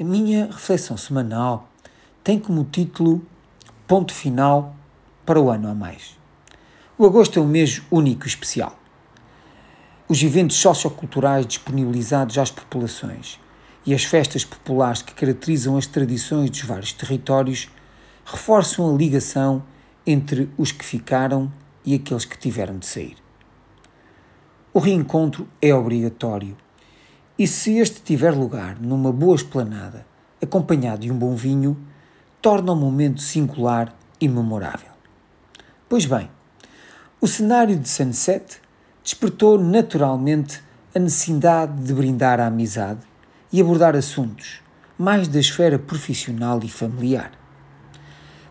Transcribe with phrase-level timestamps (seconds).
[0.00, 1.68] A minha reflexão semanal
[2.24, 3.20] tem como título
[3.86, 4.74] Ponto Final
[5.26, 6.18] para o ano a mais.
[6.96, 8.74] O agosto é um mês único e especial.
[10.08, 13.38] Os eventos socioculturais disponibilizados às populações
[13.84, 17.68] e as festas populares que caracterizam as tradições dos vários territórios
[18.24, 19.62] reforçam a ligação
[20.06, 21.52] entre os que ficaram
[21.84, 23.18] e aqueles que tiveram de sair.
[24.72, 26.56] O reencontro é obrigatório
[27.38, 30.06] e se este tiver lugar numa boa esplanada,
[30.40, 31.76] acompanhado de um bom vinho,
[32.40, 34.90] torna o momento singular e memorável.
[35.88, 36.30] Pois bem,
[37.20, 38.60] o cenário de Sunset
[39.02, 40.62] despertou naturalmente
[40.94, 43.00] a necessidade de brindar a amizade
[43.52, 44.60] e abordar assuntos
[44.98, 47.32] mais da esfera profissional e familiar.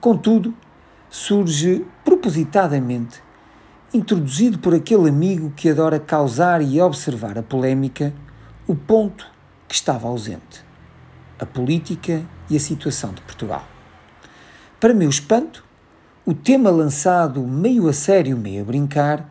[0.00, 0.54] Contudo,
[1.10, 3.20] surge propositadamente
[3.92, 8.12] introduzido por aquele amigo que adora causar e observar a polémica,
[8.66, 9.30] o ponto
[9.68, 10.64] que estava ausente:
[11.38, 13.64] a política e a situação de Portugal.
[14.80, 15.64] Para meu espanto,
[16.24, 19.30] o tema lançado meio a sério, meio a brincar,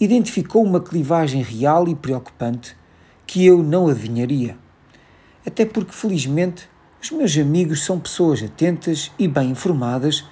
[0.00, 2.76] identificou uma clivagem real e preocupante
[3.26, 4.58] que eu não adivinharia.
[5.46, 6.68] Até porque, felizmente,
[7.00, 10.24] os meus amigos são pessoas atentas e bem informadas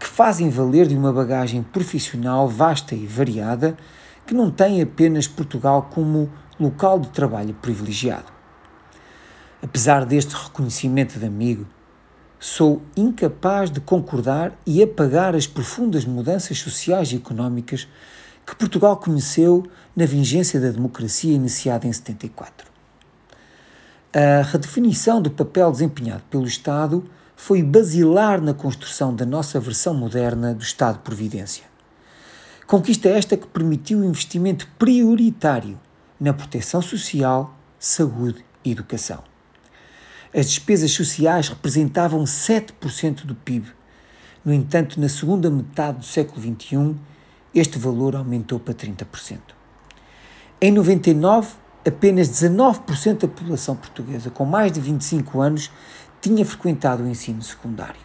[0.00, 3.76] que fazem valer de uma bagagem profissional vasta e variada
[4.26, 8.32] que não tem apenas Portugal como local de trabalho privilegiado.
[9.62, 11.66] Apesar deste reconhecimento de amigo,
[12.38, 17.88] sou incapaz de concordar e apagar as profundas mudanças sociais e económicas
[18.46, 19.64] que Portugal conheceu
[19.96, 22.70] na vigência da democracia iniciada em 74.
[24.12, 27.02] A redefinição do papel desempenhado pelo Estado
[27.34, 31.64] foi basilar na construção da nossa versão moderna do Estado de Providência.
[32.66, 35.78] Conquista esta que permitiu o investimento prioritário
[36.24, 39.22] na proteção social, saúde e educação.
[40.34, 43.68] As despesas sociais representavam 7% do PIB.
[44.42, 46.96] No entanto, na segunda metade do século XXI,
[47.54, 49.38] este valor aumentou para 30%.
[50.62, 51.56] Em 99,
[51.86, 55.70] apenas 19% da população portuguesa com mais de 25 anos
[56.22, 58.00] tinha frequentado o ensino secundário.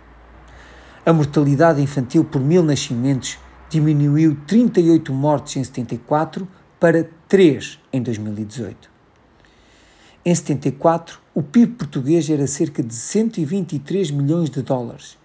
[1.05, 3.39] A mortalidade infantil por mil nascimentos
[3.69, 6.45] diminuiu 38 mortes em 74
[6.79, 8.89] para 3 em 2018.
[10.23, 15.17] Em 74, o PIB português era cerca de 123 milhões de dólares.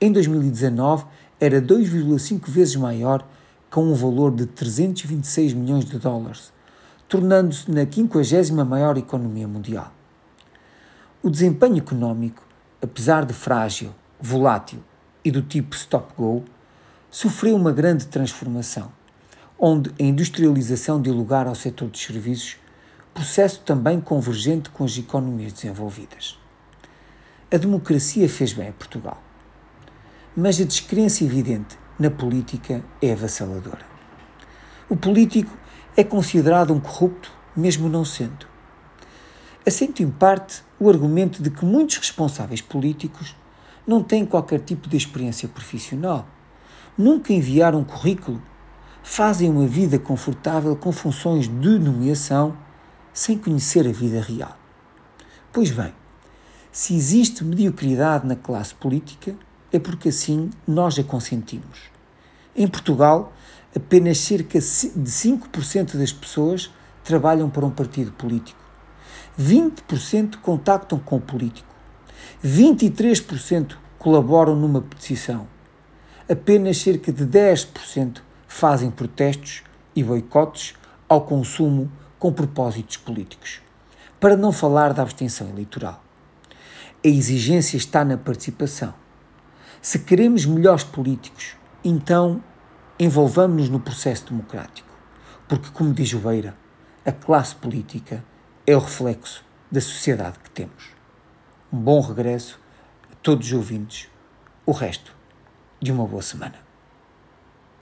[0.00, 1.04] Em 2019,
[1.38, 3.26] era 2,5 vezes maior,
[3.70, 6.50] com um valor de 326 milhões de dólares,
[7.06, 9.92] tornando-se na 50 maior economia mundial.
[11.22, 12.42] O desempenho económico,
[12.80, 14.78] apesar de frágil, volátil
[15.22, 16.42] e do tipo stop-go,
[17.10, 18.90] sofreu uma grande transformação,
[19.64, 22.56] onde a industrialização deu lugar ao setor dos serviços,
[23.14, 26.36] processo também convergente com as economias desenvolvidas.
[27.48, 29.22] A democracia fez bem a Portugal,
[30.36, 33.86] mas a descrença evidente na política é avassaladora.
[34.88, 35.56] O político
[35.96, 38.44] é considerado um corrupto, mesmo não sendo.
[39.64, 43.36] Assento em parte o argumento de que muitos responsáveis políticos
[43.86, 46.26] não têm qualquer tipo de experiência profissional,
[46.98, 48.42] nunca enviaram um currículo,
[49.02, 52.56] fazem uma vida confortável com funções de nomeação
[53.12, 54.56] sem conhecer a vida real.
[55.52, 55.92] Pois bem,
[56.70, 59.34] se existe mediocridade na classe política,
[59.72, 61.90] é porque assim nós a consentimos.
[62.54, 63.32] Em Portugal,
[63.74, 66.70] apenas cerca de 5% das pessoas
[67.04, 68.62] trabalham para um partido político
[69.38, 71.68] 20% contactam com o político,
[72.44, 75.46] 23% colaboram numa petição,
[76.28, 78.20] apenas cerca de 10%
[78.52, 79.62] fazem protestos
[79.96, 80.74] e boicotes
[81.08, 83.62] ao consumo com propósitos políticos.
[84.20, 86.04] Para não falar da abstenção eleitoral.
[87.04, 88.94] A exigência está na participação.
[89.80, 92.44] Se queremos melhores políticos, então
[93.00, 94.92] envolvamos-nos no processo democrático.
[95.48, 96.54] Porque, como diz o Beira,
[97.06, 98.22] a classe política
[98.66, 100.90] é o reflexo da sociedade que temos.
[101.72, 102.60] Um bom regresso
[103.10, 104.08] a todos os ouvintes.
[104.64, 105.16] O resto
[105.80, 106.61] de uma boa semana.